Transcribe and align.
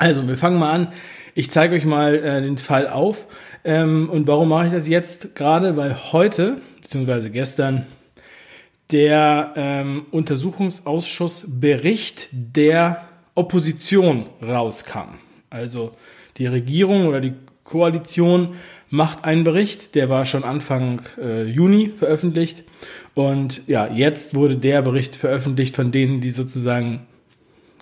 Also, 0.00 0.28
wir 0.28 0.38
fangen 0.38 0.60
mal 0.60 0.70
an. 0.70 0.92
Ich 1.34 1.50
zeige 1.50 1.74
euch 1.74 1.84
mal 1.84 2.14
äh, 2.14 2.40
den 2.40 2.56
Fall 2.56 2.86
auf. 2.86 3.26
Ähm, 3.64 4.08
und 4.08 4.28
warum 4.28 4.50
mache 4.50 4.66
ich 4.66 4.72
das 4.72 4.86
jetzt 4.86 5.34
gerade? 5.34 5.76
Weil 5.76 6.12
heute, 6.12 6.58
beziehungsweise 6.82 7.30
gestern, 7.30 7.84
der 8.90 9.52
ähm, 9.56 10.06
Untersuchungsausschussbericht 10.10 12.28
der 12.32 13.04
Opposition 13.34 14.26
rauskam. 14.42 15.18
Also 15.50 15.92
die 16.38 16.46
Regierung 16.46 17.06
oder 17.06 17.20
die 17.20 17.34
Koalition 17.64 18.54
macht 18.90 19.24
einen 19.24 19.44
Bericht, 19.44 19.94
der 19.94 20.08
war 20.08 20.24
schon 20.24 20.44
Anfang 20.44 21.02
äh, 21.20 21.44
Juni 21.44 21.88
veröffentlicht. 21.88 22.64
Und 23.14 23.62
ja, 23.66 23.86
jetzt 23.86 24.34
wurde 24.34 24.56
der 24.56 24.82
Bericht 24.82 25.16
veröffentlicht 25.16 25.76
von 25.76 25.92
denen, 25.92 26.20
die 26.20 26.30
sozusagen 26.30 27.00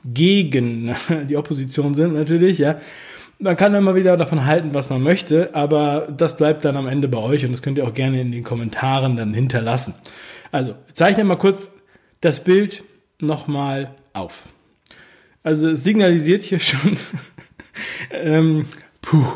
gegen 0.05 0.95
die 1.29 1.37
Opposition 1.37 1.95
sind, 1.95 2.15
natürlich, 2.15 2.59
ja. 2.59 2.81
Man 3.39 3.55
kann 3.55 3.75
immer 3.75 3.95
wieder 3.95 4.17
davon 4.17 4.47
halten, 4.47 4.71
was 4.73 4.89
man 4.89 5.03
möchte, 5.03 5.55
aber 5.55 6.09
das 6.17 6.39
bleibt 6.39 6.65
dann 6.65 6.75
am 6.75 6.87
Ende 6.87 7.07
bei 7.07 7.19
euch 7.19 7.45
und 7.45 7.53
das 7.53 7.61
könnt 7.61 7.77
ihr 7.77 7.87
auch 7.87 7.93
gerne 7.93 8.19
in 8.19 8.33
den 8.33 8.43
Kommentaren 8.43 9.17
dann 9.17 9.35
hinterlassen. 9.35 9.95
Also, 10.53 10.75
ich 10.89 10.95
zeichne 10.95 11.25
mal 11.25 11.37
kurz 11.37 11.75
das 12.21 12.43
Bild 12.43 12.85
nochmal 13.21 13.95
auf. 14.13 14.43
Also, 15.43 15.71
es 15.71 15.85
signalisiert 15.85 16.43
hier 16.43 16.59
schon, 16.61 16.99
ähm, 18.11 18.67
puh, 19.03 19.27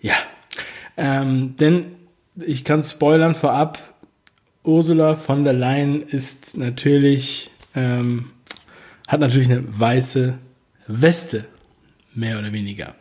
ja, 0.00 0.14
ähm, 0.96 1.56
denn 1.56 1.96
ich 2.36 2.64
kann 2.64 2.82
spoilern 2.82 3.34
vorab, 3.34 3.78
Ursula 4.64 5.16
von 5.16 5.44
der 5.44 5.52
Leyen 5.52 6.02
ist 6.02 6.56
natürlich, 6.56 7.50
ähm, 7.74 8.30
hat 9.08 9.20
natürlich 9.20 9.50
eine 9.50 9.64
weiße 9.66 10.38
Weste, 10.86 11.46
mehr 12.14 12.38
oder 12.38 12.52
weniger. 12.52 12.94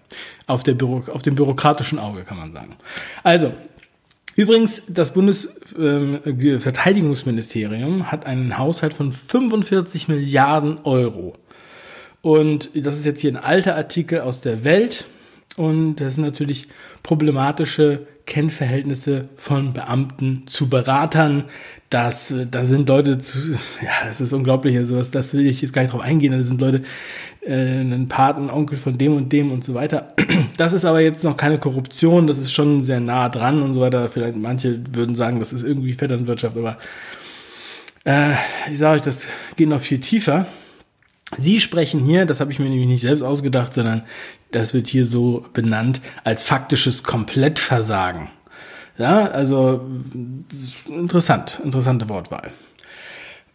Auf, 0.47 0.63
der 0.63 0.73
Büro, 0.73 1.03
auf 1.11 1.21
dem 1.21 1.35
bürokratischen 1.35 1.99
Auge 1.99 2.23
kann 2.23 2.37
man 2.37 2.51
sagen. 2.51 2.75
Also, 3.23 3.53
Übrigens, 4.35 4.83
das 4.87 5.13
Bundesverteidigungsministerium 5.13 7.95
ähm, 7.95 8.11
hat 8.11 8.25
einen 8.25 8.57
Haushalt 8.57 8.93
von 8.93 9.11
45 9.11 10.07
Milliarden 10.07 10.79
Euro. 10.83 11.35
Und 12.21 12.69
das 12.73 12.97
ist 12.97 13.05
jetzt 13.05 13.21
hier 13.21 13.31
ein 13.31 13.37
alter 13.37 13.75
Artikel 13.75 14.21
aus 14.21 14.41
der 14.41 14.63
Welt. 14.63 15.05
Und 15.57 15.97
das 15.97 16.15
sind 16.15 16.23
natürlich 16.23 16.69
problematische 17.03 18.07
Kennverhältnisse 18.31 19.23
von 19.35 19.73
Beamten 19.73 20.43
zu 20.45 20.69
Beratern. 20.69 21.43
Das, 21.89 22.33
da 22.49 22.65
sind 22.65 22.87
Leute 22.87 23.17
zu, 23.17 23.51
ja, 23.81 24.07
das 24.07 24.21
ist 24.21 24.31
unglaublich, 24.31 24.77
also 24.77 24.95
was, 24.95 25.11
das 25.11 25.33
will 25.33 25.45
ich 25.45 25.61
jetzt 25.61 25.73
gar 25.73 25.81
nicht 25.81 25.91
drauf 25.91 25.99
eingehen. 25.99 26.31
Da 26.31 26.41
sind 26.41 26.61
Leute, 26.61 26.83
äh, 27.45 27.81
ein 27.81 28.07
Patenonkel 28.07 28.77
von 28.77 28.97
dem 28.97 29.17
und 29.17 29.33
dem 29.33 29.51
und 29.51 29.65
so 29.65 29.73
weiter. 29.73 30.13
Das 30.55 30.71
ist 30.73 30.85
aber 30.85 31.01
jetzt 31.01 31.23
noch 31.23 31.35
keine 31.35 31.57
Korruption, 31.57 32.27
das 32.27 32.37
ist 32.37 32.53
schon 32.53 32.83
sehr 32.83 32.99
nah 32.99 33.27
dran 33.29 33.63
und 33.63 33.73
so 33.73 33.81
weiter. 33.81 34.09
Vielleicht 34.09 34.37
manche 34.37 34.79
würden 34.93 35.15
sagen, 35.15 35.39
das 35.39 35.51
ist 35.51 35.63
irgendwie 35.63 35.93
Vetternwirtschaft, 35.93 36.55
aber 36.55 36.77
äh, 38.05 38.33
ich 38.71 38.77
sage 38.77 38.97
euch, 38.97 39.01
das 39.01 39.27
geht 39.57 39.67
noch 39.67 39.81
viel 39.81 39.99
tiefer. 39.99 40.45
Sie 41.37 41.59
sprechen 41.59 41.99
hier, 41.99 42.25
das 42.25 42.39
habe 42.39 42.51
ich 42.51 42.59
mir 42.59 42.69
nämlich 42.69 42.87
nicht 42.87 43.01
selbst 43.01 43.23
ausgedacht, 43.23 43.73
sondern 43.73 44.03
das 44.51 44.73
wird 44.73 44.87
hier 44.87 45.05
so 45.05 45.45
benannt 45.53 46.01
als 46.23 46.43
faktisches 46.43 47.03
Komplettversagen. 47.03 48.29
Ja, 48.97 49.27
also 49.31 49.81
interessant, 50.87 51.59
interessante 51.63 52.09
Wortwahl. 52.09 52.51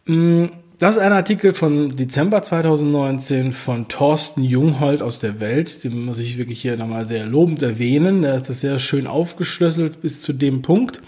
Mm, 0.06 0.46
das 0.78 0.96
ist 0.96 1.02
ein 1.02 1.12
Artikel 1.12 1.54
von 1.54 1.96
Dezember 1.96 2.42
2019 2.42 3.52
von 3.52 3.88
Thorsten 3.88 4.42
Junghold 4.42 5.00
aus 5.00 5.20
der 5.20 5.40
Welt. 5.40 5.84
Den 5.84 6.04
muss 6.04 6.18
ich 6.18 6.36
wirklich 6.36 6.60
hier 6.60 6.76
nochmal 6.76 7.06
sehr 7.06 7.24
lobend 7.24 7.62
erwähnen. 7.62 8.22
Der 8.22 8.34
hat 8.34 8.48
das 8.48 8.60
sehr 8.60 8.78
schön 8.78 9.06
aufgeschlüsselt 9.06 10.02
bis 10.02 10.20
zu 10.20 10.32
dem 10.34 10.60
Punkt. 10.60 11.00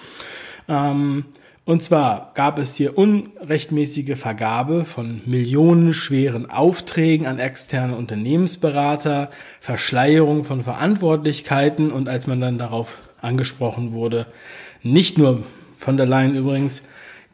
Ähm, 0.69 1.25
und 1.69 1.83
zwar 1.83 2.31
gab 2.33 2.59
es 2.59 2.77
hier 2.77 2.97
unrechtmäßige 2.97 4.19
Vergabe 4.19 4.87
von 4.87 5.21
millionenschweren 5.27 6.49
Aufträgen 6.49 7.27
an 7.27 7.39
externe 7.39 7.95
Unternehmensberater, 7.95 9.29
Verschleierung 9.61 10.47
von 10.47 10.65
Verantwortlichkeiten 10.65 11.91
und 11.91 12.09
als 12.09 12.27
man 12.27 12.41
dann 12.41 12.57
darauf 12.57 12.97
angesprochen 13.21 13.93
wurde, 13.93 14.25
nicht 14.83 15.19
nur 15.19 15.43
von 15.77 15.99
der 15.99 16.07
Leyen 16.07 16.37
übrigens, 16.37 16.85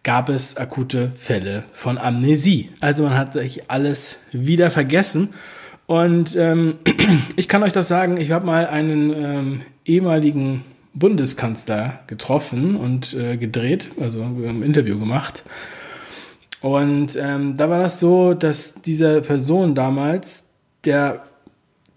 gab 0.03 0.29
es 0.29 0.57
akute 0.57 1.13
Fälle 1.15 1.67
von 1.71 1.97
Amnesie. 1.97 2.71
Also 2.81 3.05
man 3.05 3.17
hat 3.17 3.35
sich 3.35 3.71
alles 3.71 4.19
wieder 4.33 4.73
vergessen. 4.73 5.33
Und 5.87 6.35
ähm, 6.35 6.79
ich 7.37 7.47
kann 7.47 7.63
euch 7.63 7.71
das 7.71 7.87
sagen, 7.87 8.17
ich 8.17 8.33
habe 8.33 8.47
mal 8.47 8.67
einen 8.67 9.13
ähm, 9.13 9.61
ehemaligen 9.85 10.65
Bundeskanzler 10.95 12.01
getroffen 12.07 12.77
und 12.77 13.15
äh, 13.15 13.37
gedreht, 13.37 13.91
also 14.01 14.23
ein 14.23 14.63
Interview 14.63 14.99
gemacht. 14.99 15.43
Und 16.61 17.17
ähm, 17.17 17.57
da 17.57 17.69
war 17.69 17.83
das 17.83 18.01
so, 18.01 18.33
dass 18.33 18.81
diese 18.81 19.21
Person 19.21 19.75
damals, 19.75 20.55
der, 20.85 21.25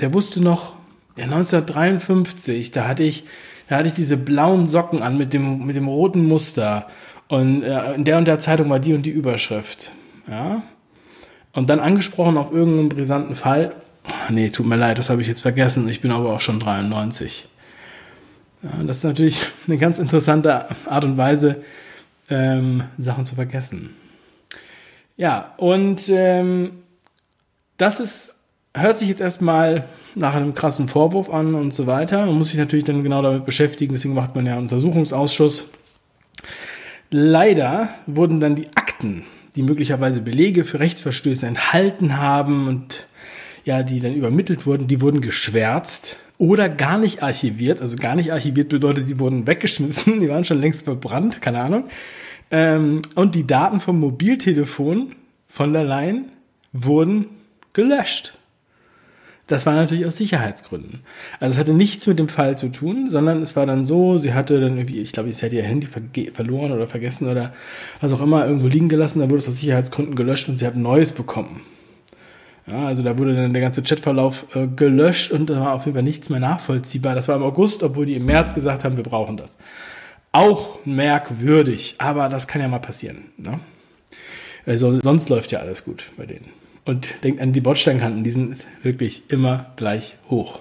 der 0.02 0.14
wusste 0.14 0.42
noch, 0.42 0.76
ja, 1.16 1.24
1953, 1.24 2.72
da 2.72 2.88
hatte 2.88 3.04
ich, 3.04 3.24
da 3.70 3.78
hatte 3.78 3.88
ich 3.88 3.94
diese 3.94 4.18
blauen 4.18 4.66
Socken 4.66 5.02
an 5.02 5.18
mit 5.18 5.32
dem, 5.32 5.66
mit 5.66 5.76
dem 5.76 5.88
roten 5.88 6.26
Muster. 6.26 6.88
Und 7.28 7.64
äh, 7.64 7.94
in 7.94 8.04
der 8.04 8.18
und 8.18 8.26
der 8.26 8.40
Zeitung 8.40 8.70
war 8.70 8.80
die 8.80 8.94
und 8.94 9.04
die 9.04 9.12
Überschrift. 9.12 9.94
Ja. 10.30 10.64
Und 11.54 11.70
dann 11.70 11.80
angesprochen 11.80 12.38
auf 12.38 12.52
irgendeinen 12.52 12.90
brisanten 12.90 13.36
Fall. 13.36 13.74
Ach, 14.06 14.30
nee, 14.30 14.50
tut 14.50 14.66
mir 14.66 14.76
leid, 14.76 14.98
das 14.98 15.10
habe 15.10 15.22
ich 15.22 15.28
jetzt 15.28 15.42
vergessen. 15.42 15.88
Ich 15.88 16.02
bin 16.02 16.12
aber 16.12 16.34
auch 16.34 16.42
schon 16.42 16.60
93. 16.60 17.48
Das 18.62 18.98
ist 18.98 19.04
natürlich 19.04 19.42
eine 19.68 19.78
ganz 19.78 20.00
interessante 20.00 20.68
Art 20.86 21.06
und 21.06 21.18
Weise, 21.18 21.64
ähm, 22.30 22.84
Sachen 22.98 23.26
zu 23.26 23.36
vergessen. 23.36 23.92
Ja, 25.16 25.54
und 25.58 26.10
ähm, 26.10 26.72
das 27.78 28.00
ist, 28.00 28.44
hört 28.76 29.00
sich 29.00 29.10
jetzt 29.10 29.22
erstmal 29.22 29.86
nach 30.16 30.36
einem 30.36 30.54
krassen 30.54 30.90
Vorwurf 30.90 31.30
an 31.30 31.56
und 31.56 31.74
so 31.74 31.88
weiter. 31.88 32.26
Man 32.26 32.38
muss 32.38 32.50
sich 32.50 32.58
natürlich 32.58 32.86
dann 32.86 33.04
genau 33.04 33.22
damit 33.22 33.46
beschäftigen, 33.46 33.94
deswegen 33.94 34.14
macht 34.14 34.36
man 34.36 34.46
ja 34.46 34.54
einen 34.54 34.64
Untersuchungsausschuss. 34.64 35.68
Leider 37.10 37.90
wurden 38.06 38.40
dann 38.40 38.56
die 38.56 38.68
Akten, 38.76 39.24
die 39.56 39.64
möglicherweise 39.64 40.22
Belege 40.22 40.66
für 40.66 40.80
Rechtsverstöße 40.80 41.48
enthalten 41.48 42.18
haben 42.18 42.68
und 42.68 43.08
ja, 43.64 43.84
die 43.84 44.00
dann 44.00 44.14
übermittelt 44.14 44.66
wurden, 44.66 44.88
die 44.88 45.02
wurden 45.02 45.22
geschwärzt 45.22 46.18
oder 46.38 46.70
gar 46.70 46.98
nicht 46.98 47.24
archiviert. 47.24 47.82
Also 47.82 47.98
gar 47.98 48.16
nicht 48.16 48.32
archiviert 48.32 48.70
bedeutet, 48.70 49.10
die 49.10 49.20
wurden 49.20 49.48
weggeschmissen, 49.48 50.20
die 50.20 50.30
waren 50.30 50.46
schon 50.46 50.60
längst 50.62 50.84
verbrannt, 50.84 51.42
keine 51.42 51.60
Ahnung. 51.60 51.86
Ähm, 52.52 53.02
und 53.16 53.36
die 53.36 53.46
Daten 53.46 53.80
vom 53.80 54.00
Mobiltelefon 54.00 55.14
von 55.50 55.74
der 55.74 55.84
Line 55.84 56.26
wurden 56.72 57.26
gelöscht. 57.74 58.34
das 59.48 59.66
war 59.66 59.76
natürlich 59.76 60.06
aus 60.06 60.18
Sicherheitsgründen. 60.18 61.02
Also 61.40 61.54
es 61.54 61.60
hatte 61.60 61.74
nichts 61.74 62.06
mit 62.08 62.20
dem 62.20 62.28
Fall 62.28 62.58
zu 62.58 62.70
tun, 62.70 63.10
sondern 63.10 63.42
es 63.42 63.56
war 63.56 63.66
dann 63.66 63.86
so, 63.86 64.18
sie 64.18 64.34
hatte 64.34 64.60
dann 64.60 64.78
irgendwie, 64.78 65.00
ich 65.00 65.14
glaube, 65.14 65.32
sie 65.32 65.42
hätte 65.42 65.56
ihr 65.56 65.64
Handy 65.64 65.88
verloren 66.34 66.72
oder 66.72 66.88
vergessen 66.88 67.28
oder 67.30 67.54
was 68.02 68.14
auch 68.14 68.22
immer 68.22 68.46
irgendwo 68.46 68.68
liegen 68.68 68.90
gelassen, 68.90 69.20
dann 69.20 69.30
wurde 69.30 69.40
es 69.40 69.48
aus 69.48 69.58
Sicherheitsgründen 69.58 70.16
gelöscht 70.16 70.50
und 70.50 70.60
sie 70.60 70.68
hat 70.68 70.76
ein 70.76 70.82
neues 70.82 71.12
bekommen. 71.12 71.62
Ja, 72.70 72.86
also 72.86 73.02
da 73.02 73.18
wurde 73.18 73.34
dann 73.34 73.54
der 73.54 73.62
ganze 73.62 73.82
Chatverlauf 73.82 74.46
äh, 74.56 74.68
gelöscht 74.68 75.32
und 75.32 75.50
da 75.50 75.60
war 75.60 75.74
auf 75.74 75.86
jeden 75.86 75.96
Fall 75.96 76.04
nichts 76.04 76.30
mehr 76.30 76.42
nachvollziehbar. 76.42 77.16
Das 77.16 77.30
war 77.30 77.38
im 77.38 77.44
August, 77.44 77.82
obwohl 77.82 78.06
die 78.06 78.16
im 78.16 78.26
März 78.26 78.56
gesagt 78.56 78.84
haben, 78.84 78.98
wir 78.98 79.04
brauchen 79.04 79.38
das. 79.38 79.58
Auch 80.34 80.80
merkwürdig, 80.86 81.96
aber 82.00 82.28
das 82.28 82.48
kann 82.48 82.62
ja 82.62 82.68
mal 82.68 82.80
passieren. 82.80 83.32
Ne? 83.38 83.60
Also 84.66 85.00
sonst 85.02 85.30
läuft 85.30 85.52
ja 85.52 85.60
alles 85.60 85.86
gut 85.86 86.12
bei 86.18 86.26
denen. 86.26 86.46
Und 86.84 87.24
denkt 87.24 87.42
an 87.42 87.54
die 87.54 87.62
Bordsteinkanten, 87.62 88.24
die 88.24 88.32
sind 88.32 88.66
wirklich 88.84 89.24
immer 89.30 89.68
gleich 89.78 90.18
hoch. 90.30 90.60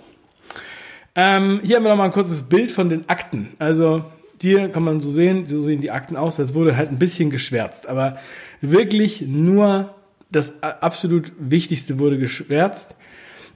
Ähm, 1.17 1.61
hier 1.65 1.77
haben 1.77 1.85
wir 1.85 1.91
noch 1.91 1.97
mal 1.97 2.05
ein 2.05 2.13
kurzes 2.13 2.45
Bild 2.45 2.71
von 2.71 2.89
den 2.89 3.09
Akten. 3.09 3.49
Also 3.59 4.05
hier 4.41 4.69
kann 4.69 4.85
man 4.85 5.01
so 5.01 5.11
sehen, 5.11 5.47
so 5.47 5.61
sehen 5.61 5.81
die 5.81 5.91
Akten 5.91 6.17
aus. 6.17 6.37
Das 6.37 6.55
wurde 6.55 6.77
halt 6.77 6.91
ein 6.91 6.99
bisschen 6.99 7.31
geschwärzt, 7.31 7.89
aber 7.89 8.19
wirklich 8.61 9.23
nur 9.23 9.95
das 10.31 10.63
absolut 10.63 11.33
Wichtigste 11.39 11.99
wurde 11.99 12.19
geschwärzt. 12.19 12.95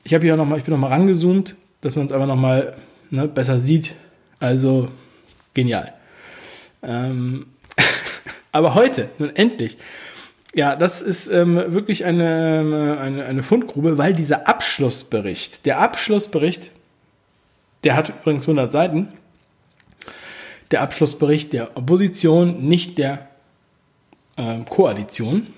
Ich 0.05 0.14
habe 0.14 0.25
hier 0.25 0.37
noch 0.37 0.46
mal, 0.46 0.58
ich 0.58 0.64
bin 0.64 0.72
noch 0.72 0.81
mal 0.81 0.88
rangezoomt, 0.88 1.56
dass 1.81 1.96
man 1.96 2.06
es 2.06 2.12
aber 2.12 2.26
noch 2.26 2.37
mal 2.37 2.76
ne, 3.11 3.28
besser 3.28 3.61
sieht. 3.61 3.94
Also 4.38 4.88
genial. 5.52 5.93
Ähm, 6.82 7.46
aber 8.52 8.75
heute, 8.75 9.11
nun 9.19 9.34
endlich, 9.37 9.76
ja, 10.55 10.75
das 10.75 11.02
ist 11.02 11.28
ähm, 11.28 11.56
wirklich 11.56 12.05
eine, 12.05 12.99
eine, 13.00 13.25
eine 13.25 13.43
Fundgrube, 13.43 13.99
weil 13.99 14.14
dieser 14.14 14.49
Abschlussbericht, 14.49 15.64
der 15.64 15.78
Abschlussbericht, 15.78 16.72
der 17.84 17.96
hat 17.96 18.08
übrigens 18.08 18.43
100 18.43 18.72
Seiten, 18.72 19.08
der 20.70 20.82
Abschlussbericht 20.82 21.52
der 21.52 21.76
Opposition, 21.76 22.62
nicht 22.67 22.99
der 22.99 23.28
äh, 24.37 24.58
Koalition. 24.69 25.49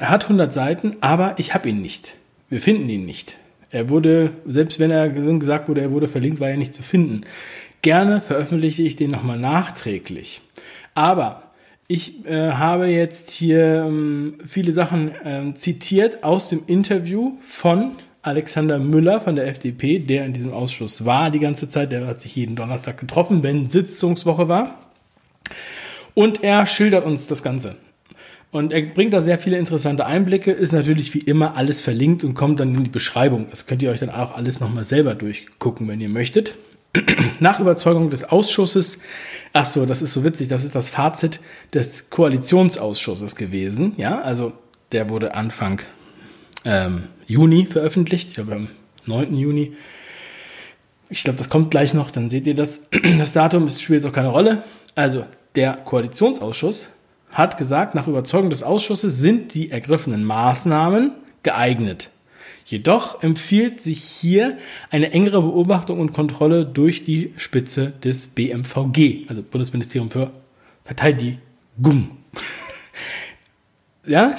Er 0.00 0.08
hat 0.08 0.24
100 0.24 0.50
Seiten, 0.50 0.96
aber 1.02 1.34
ich 1.36 1.52
habe 1.52 1.68
ihn 1.68 1.82
nicht. 1.82 2.14
Wir 2.48 2.62
finden 2.62 2.88
ihn 2.88 3.04
nicht. 3.04 3.36
Er 3.70 3.90
wurde, 3.90 4.32
selbst 4.46 4.78
wenn 4.78 4.90
er 4.90 5.10
gesagt 5.10 5.68
wurde, 5.68 5.82
er 5.82 5.90
wurde 5.90 6.08
verlinkt, 6.08 6.40
war 6.40 6.48
er 6.48 6.56
nicht 6.56 6.72
zu 6.72 6.82
finden. 6.82 7.26
Gerne 7.82 8.22
veröffentliche 8.22 8.82
ich 8.82 8.96
den 8.96 9.10
nochmal 9.10 9.38
nachträglich. 9.38 10.40
Aber 10.94 11.42
ich 11.86 12.24
äh, 12.24 12.52
habe 12.52 12.86
jetzt 12.86 13.30
hier 13.30 13.84
ähm, 13.86 14.38
viele 14.42 14.72
Sachen 14.72 15.10
ähm, 15.22 15.54
zitiert 15.54 16.24
aus 16.24 16.48
dem 16.48 16.62
Interview 16.66 17.32
von 17.42 17.92
Alexander 18.22 18.78
Müller 18.78 19.20
von 19.20 19.36
der 19.36 19.48
FDP, 19.48 19.98
der 19.98 20.24
in 20.24 20.32
diesem 20.32 20.54
Ausschuss 20.54 21.04
war 21.04 21.30
die 21.30 21.40
ganze 21.40 21.68
Zeit. 21.68 21.92
Der 21.92 22.06
hat 22.06 22.22
sich 22.22 22.34
jeden 22.36 22.56
Donnerstag 22.56 22.96
getroffen, 22.96 23.42
wenn 23.42 23.68
Sitzungswoche 23.68 24.48
war. 24.48 24.78
Und 26.14 26.42
er 26.42 26.64
schildert 26.64 27.04
uns 27.04 27.26
das 27.26 27.42
Ganze. 27.42 27.76
Und 28.52 28.72
er 28.72 28.82
bringt 28.82 29.12
da 29.12 29.22
sehr 29.22 29.38
viele 29.38 29.58
interessante 29.58 30.06
Einblicke, 30.06 30.50
ist 30.50 30.72
natürlich 30.72 31.14
wie 31.14 31.20
immer 31.20 31.56
alles 31.56 31.80
verlinkt 31.80 32.24
und 32.24 32.34
kommt 32.34 32.58
dann 32.58 32.74
in 32.74 32.84
die 32.84 32.90
Beschreibung. 32.90 33.46
Das 33.50 33.66
könnt 33.66 33.80
ihr 33.82 33.90
euch 33.90 34.00
dann 34.00 34.10
auch 34.10 34.34
alles 34.34 34.58
nochmal 34.58 34.84
selber 34.84 35.14
durchgucken, 35.14 35.86
wenn 35.86 36.00
ihr 36.00 36.08
möchtet. 36.08 36.56
Nach 37.40 37.60
Überzeugung 37.60 38.10
des 38.10 38.24
Ausschusses, 38.24 38.98
ach 39.52 39.66
so, 39.66 39.86
das 39.86 40.02
ist 40.02 40.12
so 40.12 40.24
witzig, 40.24 40.48
das 40.48 40.64
ist 40.64 40.74
das 40.74 40.90
Fazit 40.90 41.40
des 41.72 42.10
Koalitionsausschusses 42.10 43.36
gewesen. 43.36 43.92
Ja, 43.96 44.20
also 44.20 44.52
der 44.90 45.08
wurde 45.08 45.36
Anfang 45.36 45.82
ähm, 46.64 47.04
Juni 47.28 47.66
veröffentlicht, 47.66 48.30
ich 48.30 48.34
glaube 48.34 48.54
am 48.56 48.68
9. 49.06 49.36
Juni. 49.36 49.76
Ich 51.08 51.22
glaube, 51.22 51.38
das 51.38 51.48
kommt 51.48 51.70
gleich 51.70 51.94
noch, 51.94 52.10
dann 52.10 52.28
seht 52.28 52.48
ihr 52.48 52.54
das. 52.54 52.88
Das 53.18 53.32
Datum 53.32 53.68
spielt 53.68 54.04
auch 54.06 54.12
keine 54.12 54.28
Rolle. 54.28 54.64
Also 54.96 55.24
der 55.54 55.74
Koalitionsausschuss 55.74 56.88
hat 57.30 57.56
gesagt, 57.56 57.94
nach 57.94 58.06
Überzeugung 58.06 58.50
des 58.50 58.62
Ausschusses 58.62 59.18
sind 59.18 59.54
die 59.54 59.70
ergriffenen 59.70 60.24
Maßnahmen 60.24 61.12
geeignet. 61.42 62.10
Jedoch 62.64 63.22
empfiehlt 63.22 63.80
sich 63.80 64.02
hier 64.02 64.56
eine 64.90 65.12
engere 65.12 65.42
Beobachtung 65.42 65.98
und 65.98 66.12
Kontrolle 66.12 66.64
durch 66.64 67.04
die 67.04 67.32
Spitze 67.36 67.92
des 68.04 68.28
BMVG, 68.28 69.28
also 69.28 69.42
Bundesministerium 69.42 70.10
für 70.10 70.30
Verteidigung. 70.84 72.18
ja, 74.06 74.36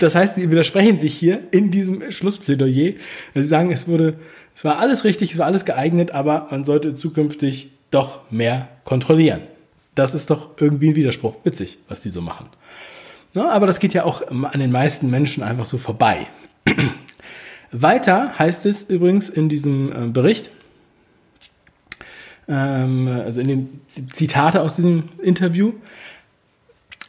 das 0.00 0.14
heißt, 0.14 0.34
sie 0.34 0.50
widersprechen 0.50 0.98
sich 0.98 1.14
hier 1.14 1.40
in 1.50 1.70
diesem 1.70 2.10
Schlussplädoyer. 2.12 2.94
Sie 3.34 3.42
sagen, 3.42 3.70
es 3.72 3.88
wurde, 3.88 4.18
es 4.54 4.64
war 4.64 4.78
alles 4.78 5.04
richtig, 5.04 5.32
es 5.32 5.38
war 5.38 5.46
alles 5.46 5.64
geeignet, 5.64 6.10
aber 6.10 6.48
man 6.50 6.64
sollte 6.64 6.94
zukünftig 6.94 7.70
doch 7.90 8.30
mehr 8.30 8.68
kontrollieren. 8.84 9.42
Das 9.94 10.14
ist 10.14 10.30
doch 10.30 10.50
irgendwie 10.58 10.90
ein 10.90 10.96
Widerspruch. 10.96 11.34
Witzig, 11.44 11.78
was 11.88 12.00
die 12.00 12.10
so 12.10 12.20
machen. 12.20 12.46
Ja, 13.34 13.48
aber 13.50 13.66
das 13.66 13.80
geht 13.80 13.94
ja 13.94 14.04
auch 14.04 14.22
an 14.28 14.60
den 14.60 14.72
meisten 14.72 15.10
Menschen 15.10 15.42
einfach 15.42 15.66
so 15.66 15.78
vorbei. 15.78 16.26
Weiter 17.72 18.38
heißt 18.38 18.66
es 18.66 18.82
übrigens 18.82 19.30
in 19.30 19.48
diesem 19.48 19.92
äh, 19.92 20.08
Bericht, 20.08 20.50
ähm, 22.48 23.08
also 23.08 23.40
in 23.40 23.48
den 23.48 23.80
Zitate 23.88 24.60
aus 24.60 24.76
diesem 24.76 25.08
Interview, 25.22 25.72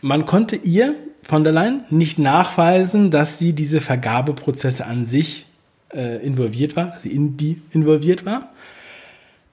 man 0.02 0.26
konnte 0.26 0.56
ihr 0.56 0.96
von 1.22 1.44
der 1.44 1.54
Leyen 1.54 1.84
nicht 1.90 2.20
nachweisen, 2.20 3.12
dass 3.12 3.40
sie 3.40 3.54
diese 3.54 3.82
Vergabeprozesse 3.82 4.86
an 4.86 5.06
sich 5.06 5.46
äh, 5.94 6.26
involviert 6.26 6.76
war, 6.76 6.92
dass 6.92 7.04
sie 7.04 7.12
in 7.14 7.38
die 7.38 7.62
involviert 7.72 8.26
war. 8.26 8.52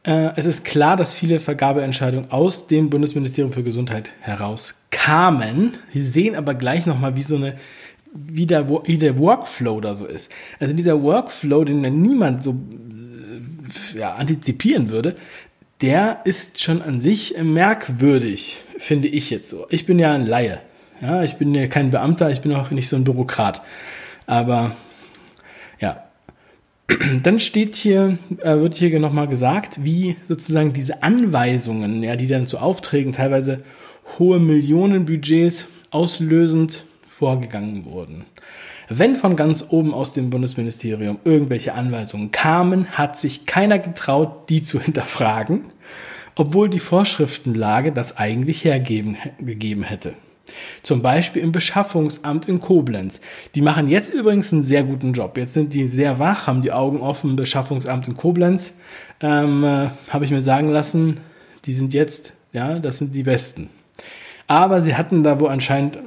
Äh, 0.02 0.30
es 0.36 0.46
ist 0.46 0.64
klar, 0.64 0.96
dass 0.96 1.14
viele 1.14 1.40
Vergabeentscheidungen 1.40 2.30
aus 2.30 2.66
dem 2.66 2.90
Bundesministerium 2.90 3.52
für 3.52 3.62
Gesundheit 3.62 4.12
heraus 4.20 4.74
kamen. 4.90 5.78
Sie 5.92 6.02
sehen 6.02 6.34
aber 6.34 6.54
gleich 6.54 6.86
nochmal, 6.86 7.16
wie 7.16 7.22
so 7.22 7.36
eine 7.36 7.56
wie 8.12 8.46
der, 8.46 8.68
wie 8.68 8.98
der 8.98 9.18
Workflow 9.18 9.80
da 9.80 9.94
so 9.94 10.06
ist. 10.06 10.32
Also 10.58 10.74
dieser 10.74 11.00
Workflow, 11.02 11.64
den 11.64 11.80
niemand 12.02 12.42
so 12.42 12.56
ja, 13.94 14.14
antizipieren 14.14 14.90
würde, 14.90 15.14
der 15.80 16.20
ist 16.24 16.60
schon 16.60 16.82
an 16.82 17.00
sich 17.00 17.36
merkwürdig, 17.42 18.62
finde 18.78 19.08
ich 19.08 19.30
jetzt 19.30 19.48
so. 19.48 19.66
Ich 19.70 19.86
bin 19.86 19.98
ja 19.98 20.12
ein 20.12 20.26
Laie. 20.26 20.60
Ja, 21.00 21.22
ich 21.22 21.36
bin 21.36 21.54
ja 21.54 21.66
kein 21.68 21.90
Beamter, 21.90 22.30
ich 22.30 22.40
bin 22.40 22.52
auch 22.52 22.70
nicht 22.70 22.88
so 22.88 22.96
ein 22.96 23.04
Bürokrat. 23.04 23.62
Aber. 24.26 24.72
Dann 27.22 27.38
steht 27.38 27.76
hier, 27.76 28.18
äh, 28.38 28.58
wird 28.58 28.74
hier 28.74 28.98
nochmal 28.98 29.28
gesagt, 29.28 29.84
wie 29.84 30.16
sozusagen 30.28 30.72
diese 30.72 31.02
Anweisungen, 31.02 32.02
ja, 32.02 32.16
die 32.16 32.26
dann 32.26 32.46
zu 32.46 32.58
Aufträgen 32.58 33.12
teilweise 33.12 33.62
hohe 34.18 34.40
Millionenbudgets 34.40 35.68
auslösend 35.90 36.84
vorgegangen 37.06 37.84
wurden. 37.84 38.24
Wenn 38.88 39.14
von 39.14 39.36
ganz 39.36 39.66
oben 39.68 39.94
aus 39.94 40.12
dem 40.14 40.30
Bundesministerium 40.30 41.18
irgendwelche 41.24 41.74
Anweisungen 41.74 42.32
kamen, 42.32 42.86
hat 42.92 43.18
sich 43.18 43.46
keiner 43.46 43.78
getraut, 43.78 44.48
die 44.48 44.64
zu 44.64 44.80
hinterfragen, 44.80 45.66
obwohl 46.34 46.68
die 46.68 46.80
Vorschriftenlage 46.80 47.92
das 47.92 48.16
eigentlich 48.16 48.64
hergegeben 48.64 49.82
hätte. 49.82 50.14
Zum 50.82 51.02
Beispiel 51.02 51.42
im 51.42 51.52
Beschaffungsamt 51.52 52.48
in 52.48 52.60
Koblenz. 52.60 53.20
Die 53.54 53.62
machen 53.62 53.88
jetzt 53.88 54.12
übrigens 54.12 54.52
einen 54.52 54.62
sehr 54.62 54.82
guten 54.84 55.12
Job. 55.12 55.36
Jetzt 55.36 55.54
sind 55.54 55.74
die 55.74 55.86
sehr 55.86 56.18
wach, 56.18 56.46
haben 56.46 56.62
die 56.62 56.72
Augen 56.72 57.00
offen. 57.00 57.36
Beschaffungsamt 57.36 58.08
in 58.08 58.16
Koblenz 58.16 58.74
ähm, 59.20 59.64
äh, 59.64 59.90
habe 60.10 60.24
ich 60.24 60.30
mir 60.30 60.42
sagen 60.42 60.68
lassen, 60.68 61.16
die 61.64 61.74
sind 61.74 61.92
jetzt, 61.92 62.32
ja, 62.52 62.78
das 62.78 62.98
sind 62.98 63.14
die 63.14 63.22
Besten. 63.22 63.70
Aber 64.50 64.82
sie 64.82 64.96
hatten 64.96 65.22
da 65.22 65.38
wo 65.38 65.46
anscheinend 65.46 65.98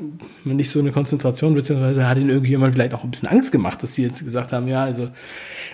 nicht 0.43 0.69
so 0.69 0.79
eine 0.79 0.91
Konzentration, 0.91 1.53
beziehungsweise 1.53 2.09
hat 2.09 2.17
ihnen 2.17 2.29
irgendjemand 2.29 2.73
vielleicht 2.73 2.93
auch 2.93 3.05
ein 3.05 3.09
bisschen 3.09 3.29
Angst 3.29 3.53
gemacht, 3.53 3.81
dass 3.81 3.95
sie 3.95 4.03
jetzt 4.03 4.25
gesagt 4.25 4.51
haben, 4.51 4.67
ja, 4.67 4.83
also 4.83 5.11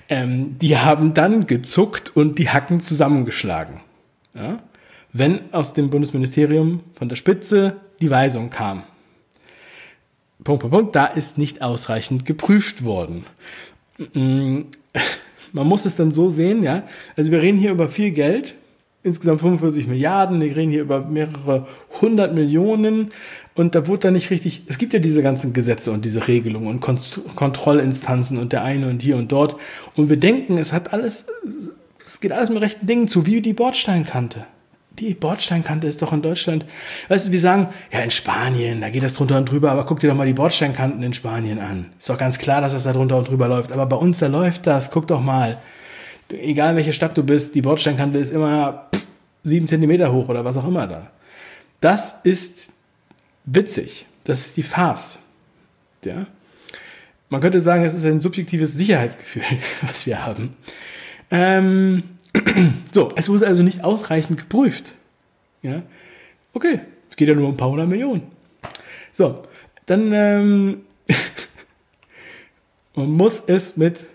ähm, 0.07 0.59
die 0.59 0.77
haben 0.77 1.15
dann 1.15 1.47
gezuckt 1.47 2.15
und 2.15 2.37
die 2.37 2.49
Hacken 2.49 2.79
zusammengeschlagen. 2.79 3.79
Ja? 4.35 4.59
Wenn 5.11 5.53
aus 5.53 5.73
dem 5.73 5.89
Bundesministerium 5.89 6.81
von 6.93 7.09
der 7.09 7.15
Spitze 7.15 7.77
die 8.01 8.09
Weisung 8.09 8.49
kam. 8.49 8.83
Punkt, 10.43 10.61
Punkt, 10.61 10.75
Punkt, 10.75 10.95
da 10.95 11.05
ist 11.05 11.37
nicht 11.37 11.61
ausreichend 11.61 12.25
geprüft 12.25 12.83
worden. 12.83 13.25
Mm, 14.13 14.61
man 15.51 15.67
muss 15.67 15.85
es 15.85 15.95
dann 15.95 16.11
so 16.11 16.29
sehen, 16.29 16.63
ja. 16.63 16.83
Also 17.15 17.31
wir 17.31 17.41
reden 17.41 17.57
hier 17.57 17.71
über 17.71 17.89
viel 17.89 18.11
Geld, 18.11 18.55
insgesamt 19.03 19.41
45 19.41 19.87
Milliarden, 19.87 20.39
wir 20.39 20.55
reden 20.55 20.71
hier 20.71 20.81
über 20.81 21.01
mehrere 21.01 21.67
hundert 22.01 22.35
Millionen 22.35 23.09
und 23.55 23.75
da 23.75 23.87
wurde 23.87 24.03
dann 24.03 24.13
nicht 24.13 24.29
richtig, 24.29 24.63
es 24.67 24.77
gibt 24.77 24.93
ja 24.93 24.99
diese 24.99 25.21
ganzen 25.21 25.53
Gesetze 25.53 25.91
und 25.91 26.05
diese 26.05 26.27
Regelungen 26.27 26.67
und 26.67 26.79
Kont 26.79 27.21
Kontrollinstanzen 27.35 28.37
und 28.37 28.53
der 28.53 28.63
eine 28.63 28.89
und 28.89 29.01
hier 29.01 29.17
und 29.17 29.31
dort 29.31 29.57
und 29.95 30.09
wir 30.09 30.17
denken, 30.17 30.57
es 30.57 30.71
hat 30.71 30.93
alles, 30.93 31.25
es 32.01 32.19
geht 32.19 32.31
alles 32.31 32.49
mit 32.49 32.61
rechten 32.61 32.85
Dingen 32.85 33.07
zu, 33.07 33.25
wie 33.25 33.41
die 33.41 33.53
Bordsteinkante. 33.53 34.45
Die 34.99 35.13
Bordsteinkante 35.13 35.87
ist 35.87 36.01
doch 36.01 36.11
in 36.11 36.21
Deutschland. 36.21 36.65
Weißt 37.07 37.27
du, 37.27 37.31
wir 37.31 37.39
sagen, 37.39 37.69
ja, 37.91 37.99
in 37.99 38.11
Spanien, 38.11 38.81
da 38.81 38.89
geht 38.89 39.01
das 39.01 39.13
drunter 39.13 39.37
und 39.37 39.49
drüber, 39.49 39.71
aber 39.71 39.85
guck 39.85 40.01
dir 40.01 40.09
doch 40.09 40.15
mal 40.15 40.27
die 40.27 40.33
Bordsteinkanten 40.33 41.01
in 41.03 41.13
Spanien 41.13 41.59
an. 41.59 41.85
Ist 41.97 42.09
doch 42.09 42.17
ganz 42.17 42.37
klar, 42.37 42.59
dass 42.59 42.73
das 42.73 42.83
da 42.83 42.91
drunter 42.91 43.17
und 43.17 43.29
drüber 43.29 43.47
läuft. 43.47 43.71
Aber 43.71 43.85
bei 43.85 43.95
uns, 43.95 44.19
da 44.19 44.27
läuft 44.27 44.67
das. 44.67 44.91
Guck 44.91 45.07
doch 45.07 45.21
mal. 45.21 45.61
Egal 46.29 46.75
welche 46.75 46.93
Stadt 46.93 47.17
du 47.17 47.23
bist, 47.23 47.55
die 47.55 47.61
Bordsteinkante 47.61 48.19
ist 48.19 48.31
immer 48.31 48.89
sieben 49.43 49.67
Zentimeter 49.67 50.11
hoch 50.11 50.27
oder 50.27 50.43
was 50.43 50.57
auch 50.57 50.67
immer 50.67 50.85
da. 50.85 51.07
Das 51.79 52.19
ist 52.23 52.73
witzig. 53.45 54.05
Das 54.25 54.41
ist 54.41 54.57
die 54.57 54.63
Farce. 54.63 55.19
Ja? 56.03 56.27
Man 57.29 57.41
könnte 57.41 57.61
sagen, 57.61 57.83
es 57.83 57.93
ist 57.93 58.05
ein 58.05 58.21
subjektives 58.21 58.73
Sicherheitsgefühl, 58.73 59.43
was 59.81 60.05
wir 60.05 60.25
haben. 60.25 60.55
Ähm, 61.31 62.03
so, 62.91 63.09
es 63.15 63.29
wurde 63.29 63.47
also 63.47 63.63
nicht 63.63 63.83
ausreichend 63.83 64.37
geprüft. 64.37 64.93
Ja, 65.61 65.83
okay, 66.53 66.81
es 67.09 67.15
geht 67.15 67.27
ja 67.27 67.35
nur 67.35 67.45
um 67.45 67.53
ein 67.53 67.57
paar 67.57 67.69
hundert 67.69 67.87
Millionen. 67.87 68.23
So, 69.13 69.43
dann 69.85 70.11
ähm, 70.13 70.81
man 72.95 73.11
muss 73.11 73.43
es 73.47 73.77
mit 73.77 74.05